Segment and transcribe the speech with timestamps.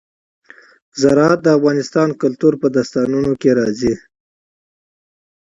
[1.01, 3.93] زراعت د افغان کلتور په داستانونو کې راځي.